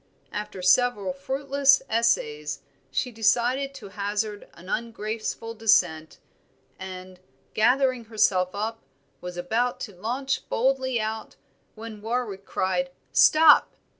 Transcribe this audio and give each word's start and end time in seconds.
After 0.31 0.63
several 0.63 1.13
fruitless 1.13 1.83
essays 1.87 2.61
she 2.89 3.11
decided 3.11 3.75
to 3.75 3.89
hazard 3.89 4.47
an 4.55 4.67
ungraceful 4.67 5.53
descent; 5.53 6.17
and, 6.79 7.19
gathering 7.53 8.05
herself 8.05 8.49
up, 8.55 8.81
was 9.21 9.37
about 9.37 9.79
to 9.81 9.95
launch 9.95 10.49
boldly 10.49 10.99
out, 10.99 11.35
when 11.75 12.01
Warwick 12.01 12.45
cried, 12.47 12.89
"Stop!" 13.11 13.75